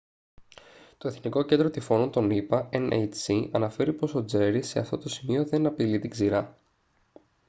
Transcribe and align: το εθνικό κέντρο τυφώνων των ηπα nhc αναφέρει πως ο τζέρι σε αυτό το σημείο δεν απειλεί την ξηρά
το 0.97 1.07
εθνικό 1.07 1.43
κέντρο 1.43 1.69
τυφώνων 1.69 2.11
των 2.11 2.29
ηπα 2.29 2.69
nhc 2.71 3.49
αναφέρει 3.51 3.93
πως 3.93 4.15
ο 4.15 4.25
τζέρι 4.25 4.61
σε 4.63 4.79
αυτό 4.79 4.97
το 4.97 5.09
σημείο 5.09 5.45
δεν 5.45 5.65
απειλεί 5.65 5.99
την 5.99 6.09
ξηρά 6.09 6.57